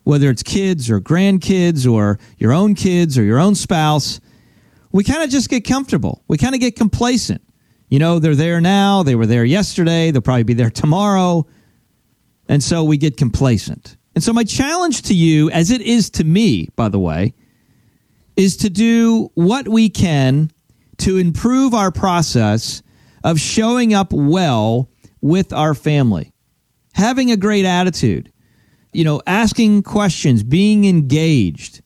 whether 0.05 0.31
it's 0.31 0.43
kids 0.43 0.89
or 0.91 1.01
grandkids 1.01 1.91
or 1.91 2.19
your 2.39 2.53
own 2.53 2.75
kids 2.75 3.19
or 3.19 3.25
your 3.25 3.41
own 3.41 3.57
spouse, 3.57 4.21
we 4.93 5.03
kind 5.03 5.25
of 5.25 5.31
just 5.31 5.49
get 5.49 5.65
comfortable. 5.67 6.23
We 6.29 6.39
kind 6.39 6.55
of 6.55 6.61
get 6.61 6.77
complacent. 6.77 7.43
You 7.89 7.99
know, 7.99 8.19
they're 8.19 8.35
there 8.35 8.61
now, 8.61 9.03
they 9.03 9.15
were 9.15 9.27
there 9.27 9.45
yesterday, 9.45 10.11
they'll 10.11 10.23
probably 10.23 10.45
be 10.45 10.55
there 10.55 10.71
tomorrow. 10.71 11.47
And 12.49 12.63
so 12.63 12.85
we 12.85 12.97
get 12.97 13.17
complacent. 13.17 13.97
And 14.15 14.23
so, 14.23 14.33
my 14.33 14.45
challenge 14.45 15.03
to 15.03 15.15
you, 15.15 15.51
as 15.51 15.71
it 15.71 15.81
is 15.81 16.11
to 16.11 16.25
me, 16.25 16.69
by 16.77 16.89
the 16.89 16.99
way, 16.99 17.35
is 18.37 18.57
to 18.59 18.71
do 18.71 19.31
what 19.35 19.69
we 19.69 19.89
can 19.89 20.51
to 20.99 21.17
improve 21.17 21.75
our 21.75 21.91
process 21.91 22.83
of 23.25 23.41
showing 23.41 23.95
up 23.95 24.13
well 24.13 24.89
with 25.21 25.53
our 25.53 25.75
family, 25.75 26.33
having 26.95 27.31
a 27.31 27.37
great 27.37 27.65
attitude, 27.65 28.33
you 28.93 29.05
know, 29.05 29.23
asking 29.27 29.83
questions, 29.83 30.43
being 30.43 30.85
engaged. 30.85 31.81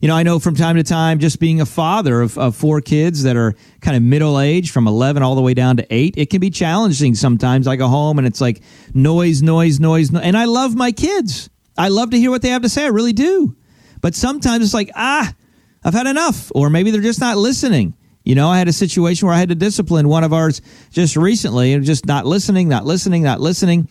You 0.00 0.08
know, 0.08 0.16
I 0.16 0.24
know 0.24 0.40
from 0.40 0.56
time 0.56 0.76
to 0.76 0.82
time, 0.82 1.20
just 1.20 1.38
being 1.38 1.60
a 1.60 1.66
father 1.66 2.20
of, 2.20 2.36
of 2.36 2.56
four 2.56 2.80
kids 2.80 3.22
that 3.22 3.36
are 3.36 3.54
kind 3.80 3.96
of 3.96 4.02
middle 4.02 4.40
age 4.40 4.72
from 4.72 4.88
11 4.88 5.22
all 5.22 5.36
the 5.36 5.40
way 5.40 5.54
down 5.54 5.76
to 5.76 5.86
eight, 5.90 6.14
it 6.18 6.28
can 6.28 6.40
be 6.40 6.50
challenging 6.50 7.14
sometimes. 7.14 7.68
I 7.68 7.76
go 7.76 7.86
home 7.86 8.18
and 8.18 8.26
it's 8.26 8.40
like 8.40 8.62
noise, 8.92 9.42
noise, 9.42 9.78
noise. 9.78 10.10
No- 10.10 10.18
and 10.18 10.36
I 10.36 10.46
love 10.46 10.74
my 10.74 10.90
kids. 10.90 11.48
I 11.76 11.88
love 11.88 12.10
to 12.10 12.18
hear 12.18 12.30
what 12.30 12.42
they 12.42 12.50
have 12.50 12.62
to 12.62 12.68
say. 12.68 12.84
I 12.84 12.88
really 12.88 13.12
do. 13.12 13.56
But 14.00 14.14
sometimes 14.14 14.64
it's 14.64 14.74
like, 14.74 14.90
ah, 14.94 15.32
I've 15.84 15.94
had 15.94 16.06
enough. 16.06 16.52
Or 16.54 16.70
maybe 16.70 16.90
they're 16.90 17.00
just 17.00 17.20
not 17.20 17.36
listening. 17.36 17.94
You 18.24 18.34
know, 18.34 18.48
I 18.48 18.58
had 18.58 18.68
a 18.68 18.72
situation 18.72 19.26
where 19.26 19.34
I 19.34 19.38
had 19.38 19.48
to 19.48 19.54
discipline 19.54 20.08
one 20.08 20.22
of 20.22 20.32
ours 20.32 20.60
just 20.90 21.16
recently 21.16 21.72
and 21.72 21.84
just 21.84 22.06
not 22.06 22.24
listening, 22.24 22.68
not 22.68 22.84
listening, 22.84 23.22
not 23.22 23.40
listening. 23.40 23.88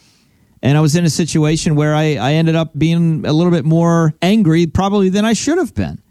And 0.63 0.77
I 0.77 0.81
was 0.81 0.95
in 0.95 1.05
a 1.05 1.09
situation 1.09 1.75
where 1.75 1.95
I, 1.95 2.15
I 2.15 2.33
ended 2.33 2.55
up 2.55 2.71
being 2.77 3.25
a 3.25 3.33
little 3.33 3.51
bit 3.51 3.65
more 3.65 4.13
angry, 4.21 4.67
probably 4.67 5.09
than 5.09 5.25
I 5.25 5.33
should 5.33 5.57
have 5.57 5.73
been. 5.73 6.01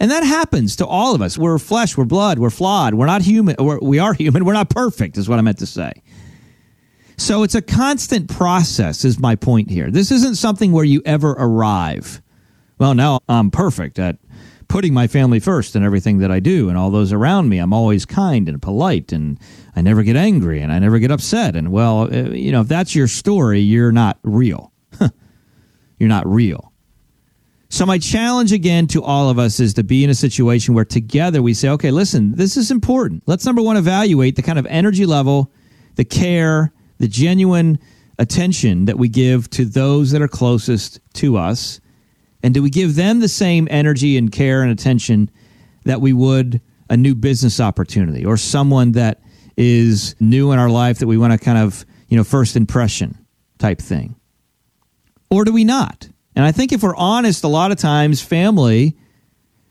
And 0.00 0.10
that 0.10 0.24
happens 0.24 0.76
to 0.76 0.86
all 0.86 1.14
of 1.14 1.22
us. 1.22 1.38
We're 1.38 1.58
flesh, 1.58 1.96
we're 1.96 2.04
blood, 2.04 2.38
we're 2.38 2.50
flawed, 2.50 2.94
we're 2.94 3.06
not 3.06 3.22
human. 3.22 3.56
We're, 3.58 3.78
we 3.78 3.98
are 3.98 4.14
human, 4.14 4.44
we're 4.44 4.54
not 4.54 4.70
perfect, 4.70 5.18
is 5.18 5.28
what 5.28 5.38
I 5.38 5.42
meant 5.42 5.58
to 5.58 5.66
say. 5.66 5.92
So 7.20 7.42
it's 7.42 7.54
a 7.54 7.60
constant 7.60 8.30
process, 8.30 9.04
is 9.04 9.18
my 9.18 9.36
point 9.36 9.70
here. 9.70 9.90
This 9.90 10.10
isn't 10.10 10.36
something 10.36 10.72
where 10.72 10.86
you 10.86 11.02
ever 11.04 11.32
arrive. 11.32 12.22
Well, 12.78 12.94
now 12.94 13.20
I'm 13.28 13.50
perfect 13.50 13.98
at 13.98 14.16
putting 14.68 14.94
my 14.94 15.06
family 15.06 15.38
first 15.38 15.76
in 15.76 15.84
everything 15.84 16.20
that 16.20 16.30
I 16.30 16.40
do 16.40 16.70
and 16.70 16.78
all 16.78 16.90
those 16.90 17.12
around 17.12 17.50
me. 17.50 17.58
I'm 17.58 17.74
always 17.74 18.06
kind 18.06 18.48
and 18.48 18.60
polite 18.60 19.12
and 19.12 19.38
I 19.76 19.82
never 19.82 20.02
get 20.02 20.16
angry 20.16 20.62
and 20.62 20.72
I 20.72 20.78
never 20.78 20.98
get 20.98 21.10
upset. 21.10 21.56
And 21.56 21.70
well, 21.70 22.12
uh, 22.12 22.30
you 22.30 22.52
know, 22.52 22.62
if 22.62 22.68
that's 22.68 22.94
your 22.94 23.06
story, 23.06 23.60
you're 23.60 23.92
not 23.92 24.18
real. 24.22 24.72
you're 25.98 26.08
not 26.08 26.26
real. 26.26 26.72
So, 27.68 27.84
my 27.84 27.98
challenge 27.98 28.50
again 28.50 28.86
to 28.88 29.04
all 29.04 29.28
of 29.28 29.38
us 29.38 29.60
is 29.60 29.74
to 29.74 29.84
be 29.84 30.02
in 30.02 30.10
a 30.10 30.14
situation 30.14 30.72
where 30.72 30.86
together 30.86 31.42
we 31.42 31.52
say, 31.52 31.68
okay, 31.68 31.90
listen, 31.90 32.32
this 32.32 32.56
is 32.56 32.70
important. 32.70 33.24
Let's 33.26 33.44
number 33.44 33.60
one, 33.60 33.76
evaluate 33.76 34.36
the 34.36 34.42
kind 34.42 34.58
of 34.58 34.64
energy 34.66 35.04
level, 35.04 35.52
the 35.96 36.04
care, 36.06 36.72
the 37.00 37.08
genuine 37.08 37.80
attention 38.18 38.84
that 38.84 38.98
we 38.98 39.08
give 39.08 39.50
to 39.50 39.64
those 39.64 40.12
that 40.12 40.22
are 40.22 40.28
closest 40.28 41.00
to 41.14 41.36
us? 41.36 41.80
And 42.42 42.54
do 42.54 42.62
we 42.62 42.70
give 42.70 42.94
them 42.94 43.20
the 43.20 43.28
same 43.28 43.66
energy 43.70 44.16
and 44.16 44.30
care 44.30 44.62
and 44.62 44.70
attention 44.70 45.30
that 45.84 46.00
we 46.00 46.12
would 46.12 46.60
a 46.88 46.96
new 46.96 47.14
business 47.14 47.58
opportunity 47.58 48.24
or 48.24 48.36
someone 48.36 48.92
that 48.92 49.22
is 49.56 50.14
new 50.20 50.52
in 50.52 50.58
our 50.58 50.68
life 50.68 50.98
that 50.98 51.06
we 51.06 51.16
want 51.16 51.32
to 51.32 51.38
kind 51.38 51.58
of, 51.58 51.84
you 52.08 52.16
know, 52.16 52.24
first 52.24 52.54
impression 52.54 53.18
type 53.58 53.80
thing? 53.80 54.14
Or 55.30 55.44
do 55.44 55.52
we 55.52 55.64
not? 55.64 56.08
And 56.36 56.44
I 56.44 56.52
think 56.52 56.72
if 56.72 56.82
we're 56.82 56.96
honest, 56.96 57.44
a 57.44 57.48
lot 57.48 57.72
of 57.72 57.78
times 57.78 58.20
family, 58.20 58.96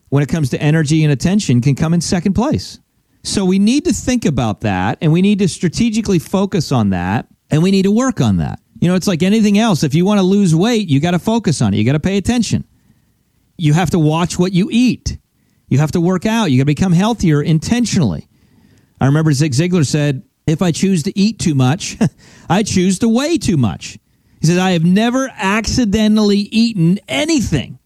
when 0.10 0.24
it 0.24 0.30
comes 0.30 0.50
to 0.50 0.62
energy 0.62 1.04
and 1.04 1.14
attention, 1.14 1.62
can 1.62 1.76
come 1.76 1.94
in 1.94 2.02
second 2.02 2.34
place. 2.34 2.80
So 3.24 3.46
we 3.46 3.60
need 3.60 3.86
to 3.86 3.94
think 3.94 4.26
about 4.26 4.62
that 4.62 4.98
and 5.02 5.12
we 5.12 5.22
need 5.22 5.40
to 5.40 5.48
strategically 5.48 6.20
focus 6.20 6.72
on 6.72 6.92
that 6.92 7.28
and 7.52 7.62
we 7.62 7.72
need 7.72 7.84
to 7.84 7.92
work 7.92 8.22
on 8.22 8.38
that. 8.38 8.60
You 8.80 8.88
know, 8.88 8.96
it's 8.96 9.08
like 9.08 9.24
anything 9.24 9.58
else. 9.58 9.84
If 9.84 9.94
you 9.94 10.06
want 10.06 10.20
to 10.20 10.24
lose 10.24 10.56
weight, 10.56 10.88
you 10.88 11.00
got 11.00 11.12
to 11.12 11.20
focus 11.20 11.62
on 11.62 11.74
it. 11.74 11.78
You 11.78 11.84
got 11.84 11.94
to 11.94 12.00
pay 12.00 12.18
attention. 12.18 12.66
You 13.58 13.74
have 13.74 13.90
to 13.90 14.00
watch 14.00 14.40
what 14.40 14.54
you 14.54 14.70
eat. 14.72 15.18
You 15.68 15.80
have 15.80 15.92
to 15.92 16.02
work 16.02 16.26
out. 16.26 16.46
You 16.46 16.58
got 16.58 16.62
to 16.62 16.66
become 16.66 16.94
healthier 16.94 17.42
intentionally. 17.42 18.28
I 19.02 19.06
remember 19.06 19.34
Zig 19.34 19.52
Ziglar 19.52 19.86
said, 19.86 20.24
if 20.48 20.62
I 20.62 20.72
choose 20.72 21.04
to 21.04 21.20
eat 21.20 21.40
too 21.40 21.56
much, 21.56 21.98
I 22.50 22.64
choose 22.64 23.00
to 23.00 23.10
weigh 23.10 23.38
too 23.38 23.58
much. 23.58 24.00
He 24.40 24.48
says, 24.48 24.58
I 24.58 24.72
have 24.72 24.86
never 24.86 25.30
accidentally 25.36 26.40
eaten 26.40 27.00
anything 27.10 27.79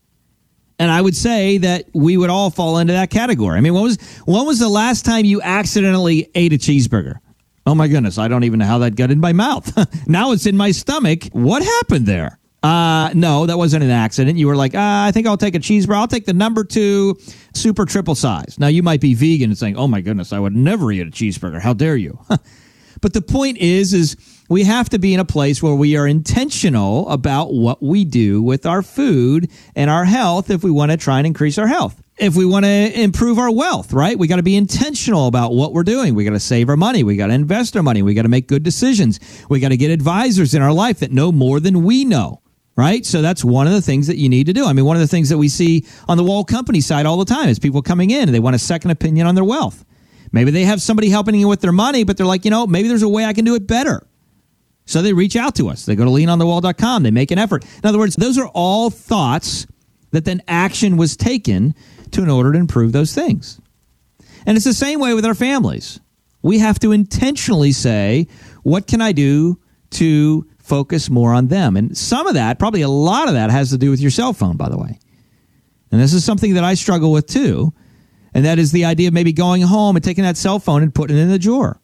And 0.83 0.91
I 0.91 0.99
would 0.99 1.15
say 1.15 1.59
that 1.59 1.85
we 1.93 2.17
would 2.17 2.29
all 2.29 2.49
fall 2.49 2.77
into 2.77 2.91
that 2.91 3.09
category. 3.09 3.57
I 3.57 3.61
mean, 3.61 3.73
when 3.73 3.83
was 3.83 3.97
when 4.25 4.45
was 4.45 4.59
the 4.59 4.67
last 4.67 5.05
time 5.05 5.23
you 5.23 5.41
accidentally 5.41 6.29
ate 6.35 6.51
a 6.51 6.57
cheeseburger? 6.57 7.19
Oh 7.65 7.73
my 7.73 7.87
goodness, 7.87 8.17
I 8.17 8.27
don't 8.27 8.43
even 8.43 8.59
know 8.59 8.65
how 8.65 8.79
that 8.79 8.97
got 8.97 9.09
in 9.09 9.21
my 9.21 9.31
mouth. 9.31 9.71
now 10.09 10.33
it's 10.33 10.45
in 10.45 10.57
my 10.57 10.71
stomach. 10.71 11.23
What 11.31 11.63
happened 11.63 12.05
there? 12.05 12.37
Uh, 12.63 13.11
no, 13.13 13.45
that 13.45 13.57
wasn't 13.57 13.85
an 13.85 13.91
accident. 13.91 14.37
You 14.37 14.47
were 14.47 14.57
like, 14.57 14.75
uh, 14.75 14.79
I 15.07 15.11
think 15.13 15.25
I'll 15.25 15.37
take 15.37 15.55
a 15.55 15.59
cheeseburger. 15.59 15.95
I'll 15.95 16.07
take 16.07 16.25
the 16.25 16.33
number 16.33 16.65
two 16.65 17.17
super 17.53 17.85
triple 17.85 18.15
size. 18.15 18.59
Now 18.59 18.67
you 18.67 18.83
might 18.83 18.99
be 18.99 19.13
vegan 19.13 19.51
and 19.51 19.57
saying, 19.57 19.77
Oh 19.77 19.87
my 19.87 20.01
goodness, 20.01 20.33
I 20.33 20.39
would 20.39 20.53
never 20.53 20.91
eat 20.91 21.07
a 21.07 21.11
cheeseburger. 21.11 21.61
How 21.61 21.71
dare 21.71 21.95
you? 21.95 22.19
but 23.03 23.11
the 23.13 23.21
point 23.21 23.57
is, 23.57 23.93
is 23.93 24.15
we 24.47 24.63
have 24.63 24.87
to 24.89 24.97
be 24.97 25.13
in 25.13 25.19
a 25.19 25.25
place 25.25 25.61
where 25.61 25.75
we 25.75 25.97
are 25.97 26.07
intentional 26.07 27.09
about 27.09 27.53
what 27.53 27.83
we 27.83 28.05
do 28.05 28.41
with 28.41 28.65
our 28.65 28.81
food 28.81 29.51
and 29.75 29.89
our 29.89 30.05
health 30.05 30.49
if 30.49 30.63
we 30.63 30.71
want 30.71 30.91
to 30.91 30.97
try 30.97 31.17
and 31.17 31.27
increase 31.27 31.57
our 31.57 31.67
health. 31.67 32.01
If 32.17 32.37
we 32.37 32.45
want 32.45 32.63
to 32.63 33.01
improve 33.01 33.39
our 33.39 33.51
wealth, 33.51 33.91
right? 33.91 34.17
We 34.17 34.27
got 34.27 34.37
to 34.37 34.43
be 34.43 34.55
intentional 34.55 35.27
about 35.27 35.53
what 35.53 35.73
we're 35.73 35.83
doing. 35.83 36.15
We 36.15 36.23
got 36.23 36.31
to 36.31 36.39
save 36.39 36.69
our 36.69 36.77
money. 36.77 37.03
We 37.03 37.17
got 37.17 37.27
to 37.27 37.33
invest 37.33 37.75
our 37.75 37.83
money. 37.83 38.01
We 38.01 38.13
got 38.13 38.21
to 38.21 38.29
make 38.29 38.47
good 38.47 38.63
decisions. 38.63 39.19
We 39.49 39.59
got 39.59 39.69
to 39.69 39.77
get 39.77 39.91
advisors 39.91 40.53
in 40.53 40.61
our 40.61 40.71
life 40.71 40.99
that 40.99 41.11
know 41.11 41.33
more 41.33 41.59
than 41.59 41.83
we 41.83 42.05
know 42.05 42.39
right? 42.75 43.05
So 43.05 43.21
that's 43.21 43.45
one 43.45 43.67
of 43.67 43.73
the 43.73 43.83
things 43.83 44.07
that 44.07 44.17
you 44.17 44.29
need 44.29 44.47
to 44.47 44.53
do. 44.53 44.65
I 44.65 44.73
mean, 44.73 44.85
one 44.85 44.95
of 44.95 45.01
the 45.01 45.07
things 45.07 45.29
that 45.29 45.37
we 45.37 45.47
see 45.47 45.85
on 46.07 46.17
the 46.17 46.23
wall 46.23 46.43
company 46.43 46.81
side 46.81 47.05
all 47.05 47.17
the 47.17 47.25
time 47.25 47.47
is 47.47 47.59
people 47.59 47.83
coming 47.83 48.09
in 48.09 48.23
and 48.23 48.33
they 48.33 48.39
want 48.39 48.55
a 48.55 48.59
second 48.59 48.89
opinion 48.89 49.27
on 49.27 49.35
their 49.35 49.43
wealth. 49.43 49.85
Maybe 50.33 50.51
they 50.51 50.65
have 50.65 50.81
somebody 50.81 51.09
helping 51.09 51.35
you 51.35 51.47
with 51.47 51.61
their 51.61 51.71
money, 51.71 52.03
but 52.03 52.17
they're 52.17 52.25
like, 52.25 52.43
you 52.43 52.51
know, 52.51 52.67
maybe 52.67 52.89
there's 52.89 53.03
a 53.03 53.07
way 53.07 53.23
I 53.23 53.33
can 53.33 53.45
do 53.45 53.55
it 53.55 53.67
better. 53.67 54.05
So 54.85 55.01
they 55.01 55.13
reach 55.13 55.35
out 55.35 55.55
to 55.55 55.69
us. 55.69 55.85
They 55.85 55.95
go 55.95 56.03
to 56.03 56.11
leanonthewall.com. 56.11 57.03
They 57.03 57.11
make 57.11 57.31
an 57.31 57.39
effort. 57.39 57.63
In 57.63 57.87
other 57.87 57.99
words, 57.99 58.15
those 58.15 58.37
are 58.37 58.47
all 58.47 58.89
thoughts 58.89 59.65
that 60.11 60.25
then 60.25 60.41
action 60.47 60.97
was 60.97 61.15
taken 61.15 61.75
to 62.11 62.23
in 62.23 62.29
order 62.29 62.51
to 62.51 62.59
improve 62.59 62.91
those 62.91 63.13
things. 63.13 63.61
And 64.45 64.57
it's 64.57 64.65
the 64.65 64.73
same 64.73 64.99
way 64.99 65.13
with 65.13 65.23
our 65.23 65.35
families. 65.35 65.99
We 66.41 66.59
have 66.59 66.79
to 66.79 66.91
intentionally 66.91 67.71
say, 67.71 68.27
what 68.63 68.87
can 68.87 69.01
I 69.01 69.13
do 69.13 69.59
to 69.91 70.47
focus 70.57 71.09
more 71.09 71.33
on 71.33 71.47
them? 71.47 71.77
And 71.77 71.95
some 71.97 72.27
of 72.27 72.33
that, 72.33 72.59
probably 72.59 72.81
a 72.81 72.89
lot 72.89 73.27
of 73.27 73.35
that, 73.35 73.51
has 73.51 73.69
to 73.69 73.77
do 73.77 73.91
with 73.91 74.01
your 74.01 74.11
cell 74.11 74.33
phone, 74.33 74.57
by 74.57 74.67
the 74.67 74.77
way. 74.77 74.99
And 75.91 76.01
this 76.01 76.13
is 76.13 76.25
something 76.25 76.55
that 76.55 76.63
I 76.63 76.73
struggle 76.73 77.11
with 77.11 77.27
too. 77.27 77.73
And 78.33 78.45
that 78.45 78.59
is 78.59 78.71
the 78.71 78.85
idea 78.85 79.09
of 79.09 79.13
maybe 79.13 79.33
going 79.33 79.61
home 79.61 79.95
and 79.95 80.03
taking 80.03 80.23
that 80.23 80.37
cell 80.37 80.59
phone 80.59 80.81
and 80.81 80.93
putting 80.93 81.17
it 81.17 81.21
in 81.21 81.29
the 81.29 81.39
drawer 81.39 81.79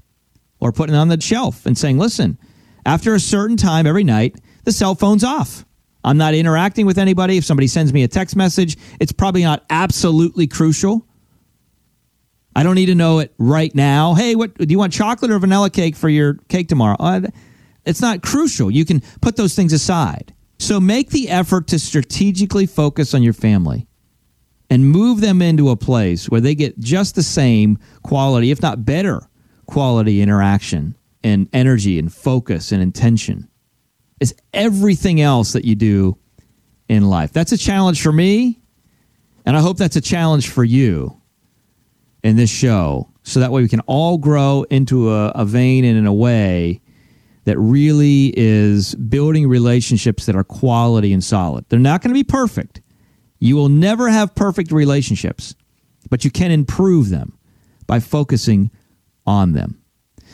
or 0.59 0.71
putting 0.71 0.95
it 0.95 0.97
on 0.97 1.07
the 1.07 1.21
shelf 1.21 1.65
and 1.65 1.77
saying, 1.77 1.97
listen, 1.97 2.37
after 2.85 3.13
a 3.13 3.19
certain 3.19 3.57
time 3.57 3.85
every 3.85 4.03
night, 4.03 4.39
the 4.63 4.71
cell 4.71 4.95
phone's 4.95 5.23
off. 5.23 5.65
I'm 6.03 6.17
not 6.17 6.33
interacting 6.33 6.85
with 6.85 6.97
anybody. 6.97 7.37
If 7.37 7.45
somebody 7.45 7.67
sends 7.67 7.93
me 7.93 8.03
a 8.03 8.07
text 8.07 8.35
message, 8.35 8.77
it's 8.99 9.11
probably 9.11 9.43
not 9.43 9.65
absolutely 9.69 10.47
crucial. 10.47 11.05
I 12.55 12.63
don't 12.63 12.75
need 12.75 12.87
to 12.87 12.95
know 12.95 13.19
it 13.19 13.33
right 13.37 13.73
now. 13.75 14.15
Hey, 14.15 14.35
what 14.35 14.57
do 14.57 14.65
you 14.67 14.79
want 14.79 14.93
chocolate 14.93 15.31
or 15.31 15.39
vanilla 15.39 15.69
cake 15.69 15.95
for 15.95 16.09
your 16.09 16.35
cake 16.47 16.67
tomorrow? 16.67 16.95
Uh, 16.99 17.21
it's 17.85 18.01
not 18.01 18.21
crucial. 18.21 18.71
You 18.71 18.85
can 18.85 19.01
put 19.21 19.35
those 19.35 19.55
things 19.55 19.73
aside. 19.73 20.33
So 20.57 20.79
make 20.79 21.09
the 21.09 21.29
effort 21.29 21.67
to 21.67 21.79
strategically 21.79 22.65
focus 22.65 23.13
on 23.13 23.23
your 23.23 23.33
family 23.33 23.87
and 24.69 24.85
move 24.85 25.21
them 25.21 25.41
into 25.41 25.69
a 25.69 25.75
place 25.75 26.29
where 26.29 26.41
they 26.41 26.55
get 26.55 26.79
just 26.79 27.15
the 27.15 27.23
same 27.23 27.77
quality, 28.03 28.51
if 28.51 28.61
not 28.61 28.85
better 28.85 29.21
quality 29.65 30.21
interaction 30.21 30.95
and 31.23 31.47
energy 31.53 31.99
and 31.99 32.11
focus 32.11 32.71
and 32.71 32.81
intention 32.81 33.47
is 34.19 34.35
everything 34.53 35.21
else 35.21 35.53
that 35.53 35.65
you 35.65 35.75
do 35.75 36.17
in 36.87 37.09
life. 37.09 37.31
That's 37.31 37.51
a 37.51 37.57
challenge 37.57 38.01
for 38.01 38.11
me, 38.11 38.59
and 39.45 39.55
I 39.55 39.61
hope 39.61 39.77
that's 39.77 39.95
a 39.95 40.01
challenge 40.01 40.49
for 40.49 40.63
you 40.63 41.21
in 42.23 42.35
this 42.35 42.49
show. 42.49 43.09
So 43.23 43.39
that 43.39 43.51
way 43.51 43.61
we 43.61 43.69
can 43.69 43.81
all 43.81 44.17
grow 44.17 44.65
into 44.69 45.11
a, 45.11 45.29
a 45.29 45.45
vein 45.45 45.85
and 45.85 45.97
in 45.97 46.05
a 46.05 46.13
way 46.13 46.81
that 47.45 47.57
really 47.57 48.33
is 48.35 48.95
building 48.95 49.47
relationships 49.47 50.25
that 50.25 50.35
are 50.35 50.43
quality 50.43 51.13
and 51.13 51.23
solid. 51.23 51.65
They're 51.69 51.79
not 51.79 52.01
going 52.01 52.09
to 52.09 52.19
be 52.19 52.23
perfect. 52.23 52.81
You 53.39 53.55
will 53.55 53.69
never 53.69 54.09
have 54.09 54.35
perfect 54.35 54.71
relationships, 54.71 55.55
but 56.09 56.25
you 56.25 56.31
can 56.31 56.51
improve 56.51 57.09
them 57.09 57.37
by 57.87 57.99
focusing 57.99 58.71
on 59.25 59.53
them. 59.53 59.81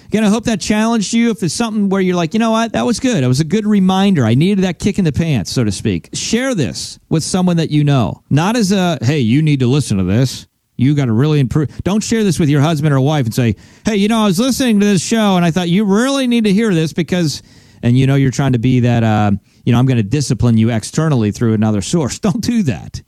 Again, 0.08 0.24
I 0.24 0.30
hope 0.30 0.46
that 0.46 0.62
challenged 0.62 1.14
you. 1.14 1.32
If 1.32 1.42
it's 1.42 1.54
something 1.54 1.90
where 1.90 2.02
you're 2.02 2.16
like, 2.16 2.34
you 2.34 2.40
know 2.40 2.52
what, 2.52 2.74
that 2.74 2.86
was 2.86 3.00
good. 3.00 3.24
It 3.24 3.28
was 3.28 3.40
a 3.40 3.46
good 3.46 3.66
reminder. 3.66 4.24
I 4.24 4.36
needed 4.36 4.64
that 4.64 4.78
kick 4.78 5.00
in 5.00 5.06
the 5.06 5.12
pants, 5.12 5.52
so 5.52 5.64
to 5.64 5.72
speak. 5.72 6.10
Share 6.14 6.54
this 6.54 7.00
with 7.10 7.24
someone 7.24 7.58
that 7.58 7.72
you 7.72 7.84
know. 7.84 8.24
Not 8.30 8.56
as 8.56 8.72
a, 8.72 9.00
hey, 9.02 9.20
you 9.20 9.42
need 9.42 9.62
to 9.62 9.68
listen 9.68 9.98
to 9.98 10.04
this. 10.04 10.48
You 10.78 10.94
got 10.94 11.06
to 11.06 11.14
really 11.14 11.40
improve. 11.40 11.84
Don't 11.84 12.04
share 12.04 12.24
this 12.24 12.38
with 12.38 12.50
your 12.50 12.62
husband 12.62 12.94
or 12.94 13.00
wife 13.00 13.26
and 13.26 13.34
say, 13.34 13.56
hey, 13.86 13.96
you 13.96 14.08
know, 14.08 14.20
I 14.20 14.26
was 14.26 14.40
listening 14.40 14.80
to 14.82 14.86
this 14.86 15.02
show 15.02 15.38
and 15.38 15.46
I 15.46 15.52
thought 15.52 15.70
you 15.70 15.86
really 15.86 16.28
need 16.28 16.44
to 16.44 16.54
hear 16.54 16.74
this 16.74 16.94
because, 16.94 17.42
and 17.86 17.96
you 17.96 18.08
know, 18.08 18.16
you're 18.16 18.32
trying 18.32 18.54
to 18.54 18.60
be 18.60 18.80
that, 18.80 19.04
uh, 19.04 19.32
you 19.64 19.72
know, 19.72 19.78
I'm 19.78 19.86
going 19.86 19.98
to 19.98 20.04
discipline 20.04 20.58
you 20.58 20.72
externally 20.72 21.32
through 21.32 21.54
another 21.54 21.84
source. 21.84 22.18
Don't 22.28 22.42
do 22.42 22.64
that. 22.64 23.02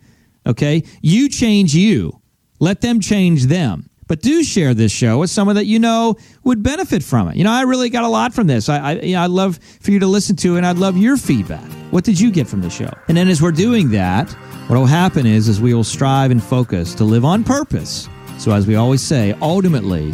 Okay. 0.46 0.84
You 1.02 1.28
change 1.30 1.74
you, 1.74 2.22
let 2.60 2.82
them 2.82 3.02
change 3.02 3.46
them. 3.48 3.90
But 4.08 4.22
do 4.22 4.42
share 4.44 4.74
this 4.74 4.92
show 4.92 5.18
with 5.18 5.30
someone 5.30 5.58
that 5.58 5.66
you 5.66 5.80
know 5.80 6.16
would 6.44 6.64
benefit 6.64 7.04
from 7.04 7.28
it. 7.28 7.36
You 7.36 7.44
know, 7.44 7.52
I 7.52 7.64
really 7.64 7.90
got 7.90 8.06
a 8.06 8.08
lot 8.08 8.34
from 8.34 8.48
this. 8.48 8.70
I, 8.70 8.78
I, 8.78 8.92
you 9.02 9.16
know, 9.16 9.24
I'd 9.24 9.32
love 9.32 9.60
for 9.82 9.92
you 9.92 10.00
to 10.00 10.08
listen 10.08 10.38
to 10.38 10.56
and 10.56 10.66
I'd 10.66 10.78
love 10.78 10.96
your 10.96 11.18
feedback. 11.18 11.70
What 11.92 12.06
did 12.06 12.18
you 12.18 12.32
get 12.32 12.48
from 12.48 12.62
the 12.62 12.70
show? 12.70 12.90
And 13.10 13.18
then 13.18 13.28
as 13.28 13.42
we're 13.42 13.52
doing 13.52 13.90
that, 13.92 14.32
what 14.70 14.78
will 14.78 14.86
happen 14.86 15.26
is, 15.26 15.50
is 15.50 15.60
we 15.60 15.74
will 15.74 15.84
strive 15.84 16.32
and 16.32 16.42
focus 16.42 16.94
to 16.96 17.04
live 17.04 17.26
on 17.26 17.44
purpose. 17.44 18.08
So 18.38 18.52
as 18.52 18.68
we 18.68 18.76
always 18.76 19.02
say, 19.02 19.34
ultimately, 19.42 20.14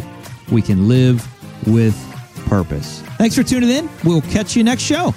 we 0.50 0.62
can 0.62 0.88
live 0.88 1.24
with 1.68 1.94
purpose. 2.46 3.02
Thanks 3.18 3.34
for 3.34 3.42
tuning 3.42 3.70
in. 3.70 3.88
We'll 4.04 4.22
catch 4.22 4.56
you 4.56 4.64
next 4.64 4.82
show. 4.82 5.14